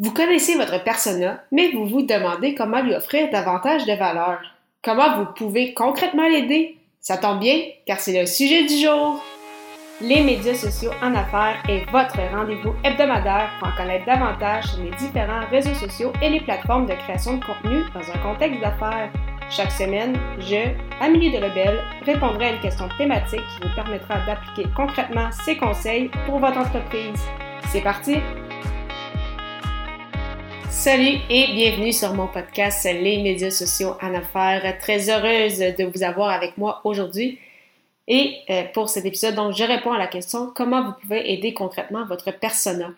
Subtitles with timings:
[0.00, 4.38] Vous connaissez votre persona, mais vous vous demandez comment lui offrir davantage de valeur.
[4.80, 6.76] Comment vous pouvez concrètement l'aider?
[7.00, 9.20] Ça tombe bien, car c'est le sujet du jour.
[10.00, 14.92] Les médias sociaux en affaires est votre rendez-vous hebdomadaire pour en connaître davantage sur les
[14.92, 19.10] différents réseaux sociaux et les plateformes de création de contenu dans un contexte d'affaires.
[19.50, 20.68] Chaque semaine, je,
[21.00, 26.08] Amélie de Lebel, répondrai à une question thématique qui vous permettra d'appliquer concrètement ces conseils
[26.24, 27.20] pour votre entreprise.
[27.72, 28.18] C'est parti!
[30.78, 34.78] Salut et bienvenue sur mon podcast Les médias sociaux en affaires.
[34.78, 37.40] Très heureuse de vous avoir avec moi aujourd'hui.
[38.06, 42.06] Et euh, pour cet épisode, je réponds à la question comment vous pouvez aider concrètement
[42.06, 42.92] votre persona?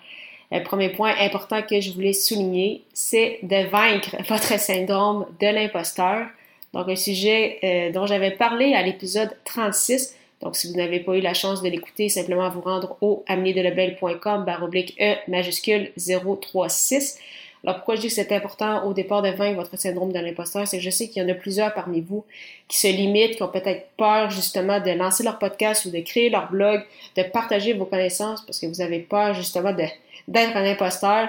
[0.52, 6.27] Le premier point important que je voulais souligner, c'est de vaincre votre syndrome de l'imposteur.
[6.74, 10.15] Donc, un sujet euh, dont j'avais parlé à l'épisode 36.
[10.43, 14.45] Donc, si vous n'avez pas eu la chance de l'écouter, simplement vous rendre au amenedelebel.com
[14.45, 17.19] baroblique E majuscule 036.
[17.63, 20.67] Alors pourquoi je dis que c'est important au départ de vaincre votre syndrome de l'imposteur,
[20.67, 22.25] c'est que je sais qu'il y en a plusieurs parmi vous
[22.69, 26.30] qui se limitent, qui ont peut-être peur justement de lancer leur podcast ou de créer
[26.30, 26.83] leur blog,
[27.17, 31.29] de partager vos connaissances parce que vous avez peur justement d'être un imposteur.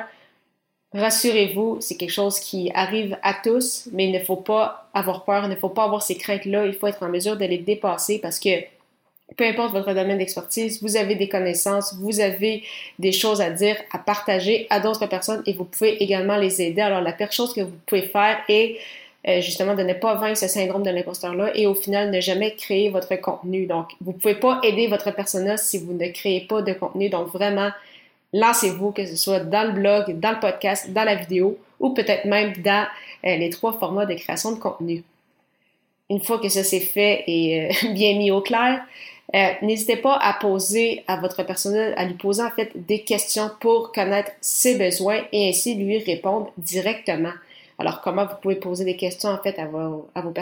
[0.93, 5.45] Rassurez-vous, c'est quelque chose qui arrive à tous, mais il ne faut pas avoir peur,
[5.45, 8.19] il ne faut pas avoir ces craintes-là, il faut être en mesure de les dépasser
[8.19, 8.49] parce que
[9.37, 12.63] peu importe votre domaine d'expertise, vous avez des connaissances, vous avez
[12.99, 16.81] des choses à dire, à partager à d'autres personnes et vous pouvez également les aider.
[16.81, 18.77] Alors, la pire chose que vous pouvez faire est
[19.27, 22.55] euh, justement de ne pas vaincre ce syndrome de l'imposteur-là et au final ne jamais
[22.55, 23.67] créer votre contenu.
[23.67, 27.09] Donc, vous pouvez pas aider votre persona si vous ne créez pas de contenu.
[27.09, 27.69] Donc, vraiment,
[28.33, 32.25] lancez-vous, que ce soit dans le blog, dans le podcast, dans la vidéo ou peut-être
[32.25, 32.85] même dans
[33.25, 35.03] euh, les trois formats de création de contenu.
[36.09, 38.81] Une fois que ça s'est fait et euh, bien mis au clair,
[39.33, 43.49] euh, n'hésitez pas à poser à votre personnel, à lui poser en fait des questions
[43.59, 47.31] pour connaître ses besoins et ainsi lui répondre directement.
[47.79, 50.33] Alors, comment vous pouvez poser des questions en fait à vos, à vos?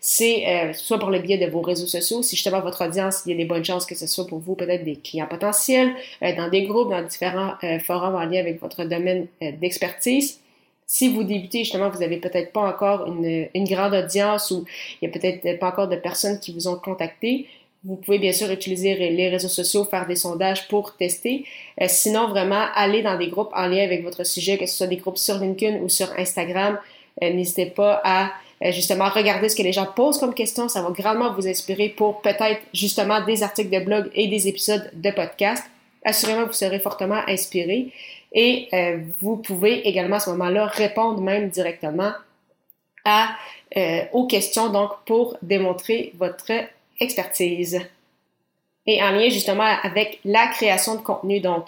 [0.00, 3.32] C'est euh, soit pour le biais de vos réseaux sociaux, si justement votre audience, il
[3.32, 6.34] y a des bonnes chances que ce soit pour vous peut-être des clients potentiels, euh,
[6.34, 10.40] dans des groupes, dans différents forums en lien avec votre domaine d'expertise.
[10.90, 14.64] Si vous débutez, justement, vous n'avez peut-être pas encore une, une, grande audience ou
[15.02, 17.46] il n'y a peut-être pas encore de personnes qui vous ont contacté,
[17.84, 21.44] vous pouvez bien sûr utiliser les réseaux sociaux, faire des sondages pour tester.
[21.80, 24.86] Euh, sinon, vraiment, aller dans des groupes en lien avec votre sujet, que ce soit
[24.88, 26.78] des groupes sur LinkedIn ou sur Instagram.
[27.22, 28.32] Euh, n'hésitez pas à
[28.64, 30.68] euh, justement regarder ce que les gens posent comme question.
[30.68, 34.90] Ça va grandement vous inspirer pour peut-être justement des articles de blog et des épisodes
[34.92, 35.64] de podcast.
[36.04, 37.92] Assurément, vous serez fortement inspiré.
[38.32, 38.68] Et
[39.22, 42.12] vous pouvez également à ce moment-là répondre même directement
[43.06, 43.30] à,
[44.12, 46.52] aux questions donc pour démontrer votre
[47.00, 47.80] expertise.
[48.86, 51.66] Et en lien justement avec la création de contenu, donc,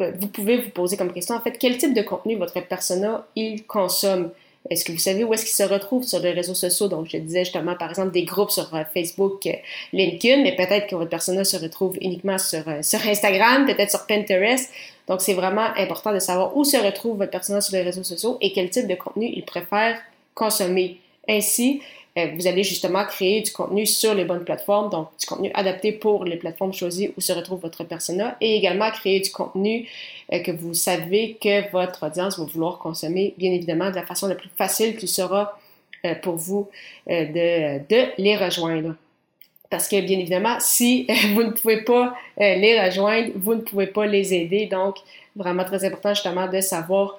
[0.00, 3.26] euh, vous pouvez vous poser comme question, en fait, quel type de contenu votre persona,
[3.34, 4.30] il consomme?
[4.70, 6.88] Est-ce que vous savez où est-ce qu'il se retrouve sur les réseaux sociaux?
[6.88, 9.52] Donc, je disais justement, par exemple, des groupes sur euh, Facebook, euh,
[9.92, 14.70] LinkedIn, mais peut-être que votre persona se retrouve uniquement sur, sur Instagram, peut-être sur Pinterest.
[15.06, 18.38] Donc, c'est vraiment important de savoir où se retrouve votre persona sur les réseaux sociaux
[18.40, 19.98] et quel type de contenu il préfère
[20.34, 20.98] consommer.
[21.28, 21.80] Ainsi,
[22.16, 26.24] vous allez justement créer du contenu sur les bonnes plateformes, donc du contenu adapté pour
[26.24, 29.88] les plateformes choisies où se retrouve votre persona, et également créer du contenu
[30.32, 34.28] euh, que vous savez que votre audience va vouloir consommer, bien évidemment, de la façon
[34.28, 35.58] la plus facile qui sera
[36.04, 36.68] euh, pour vous
[37.08, 38.94] de, de les rejoindre.
[39.68, 44.06] Parce que, bien évidemment, si vous ne pouvez pas les rejoindre, vous ne pouvez pas
[44.06, 44.66] les aider.
[44.66, 44.98] Donc,
[45.34, 47.18] vraiment très important justement de savoir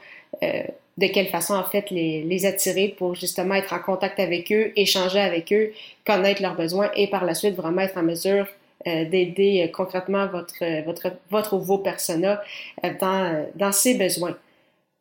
[0.97, 5.19] de quelle façon en fait les, attirer pour justement être en contact avec eux, échanger
[5.19, 5.73] avec eux,
[6.06, 8.47] connaître leurs besoins et par la suite vraiment être en mesure
[8.88, 12.41] euh, d'aider euh, concrètement votre, votre, votre ou vos personas
[12.83, 14.38] euh, dans, dans ses besoins.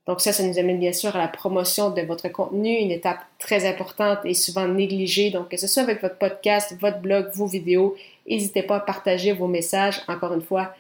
[0.06, 3.20] Donc ça, ça nous amène bien sûr à la promotion de votre contenu, une étape
[3.38, 5.30] très importante et souvent négligée.
[5.30, 7.96] Donc que ce soit avec votre podcast, votre blog, vos vidéos,
[8.28, 10.02] n'hésitez pas à partager vos messages.
[10.08, 10.74] Encore une fois,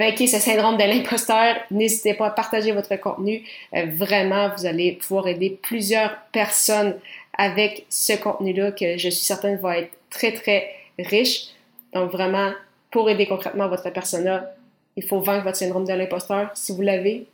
[0.00, 3.42] vainquez ce syndrome de l'imposteur, n'hésitez pas à partager votre contenu.
[3.74, 6.98] Euh, vraiment, vous allez pouvoir aider plusieurs personnes
[7.36, 11.48] avec ce contenu-là que je suis certaine va être très, très riche.
[11.92, 12.50] Donc vraiment,
[12.90, 14.50] pour aider concrètement votre persona,
[14.96, 17.26] il faut vaincre votre syndrome de l'imposteur si vous l'avez.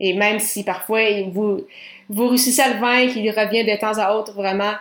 [0.00, 1.66] Et même si parfois vous,
[2.08, 4.72] vous réussissez à le vaincre, il revient de temps à autre, vraiment,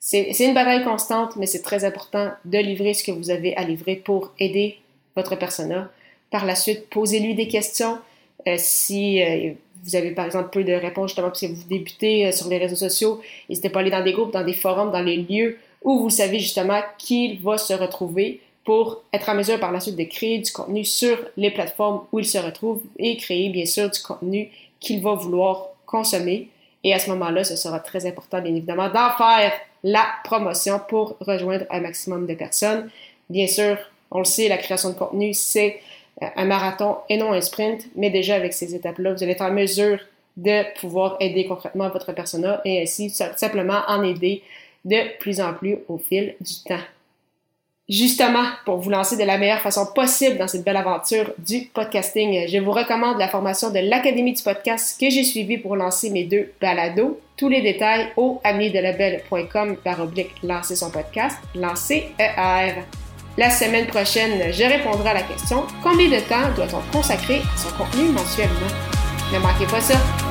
[0.00, 3.64] c'est une bataille constante, mais c'est très important de livrer ce que vous avez à
[3.64, 4.78] livrer pour aider
[5.14, 5.90] votre persona.
[6.30, 7.98] Par la suite, posez-lui des questions.
[8.46, 9.52] Euh, si euh,
[9.84, 12.58] vous avez par exemple peu de réponses justement parce que vous débutez euh, sur les
[12.58, 15.58] réseaux sociaux, n'hésitez pas à aller dans des groupes, dans des forums, dans les lieux
[15.82, 19.96] où vous savez justement qu'il va se retrouver pour être en mesure par la suite
[19.96, 23.88] de créer du contenu sur les plateformes où il se retrouve et créer bien sûr
[23.88, 24.50] du contenu
[24.80, 26.48] qu'il va vouloir consommer.
[26.82, 29.52] Et à ce moment-là, ce sera très important, bien évidemment, d'en faire
[29.84, 32.90] la promotion pour rejoindre un maximum de personnes.
[33.30, 33.78] Bien sûr,
[34.10, 35.80] on le sait, la création de contenu, c'est
[36.20, 39.52] un marathon et non un sprint, mais déjà avec ces étapes-là, vous allez être en
[39.52, 39.98] mesure
[40.36, 44.42] de pouvoir aider concrètement votre persona et ainsi simplement en aider
[44.84, 46.84] de plus en plus au fil du temps.
[47.88, 52.48] Justement, pour vous lancer de la meilleure façon possible dans cette belle aventure du podcasting,
[52.48, 56.24] je vous recommande la formation de l'Académie du podcast que j'ai suivie pour lancer mes
[56.24, 57.20] deux balados.
[57.36, 62.82] Tous les détails au amiedelabel.com par oblique lancer son podcast, lancer ER.
[63.38, 67.68] La semaine prochaine, je répondrai à la question combien de temps doit-on consacrer à son
[67.76, 68.54] contenu mensuellement?
[69.30, 70.25] Ne manquez pas ça!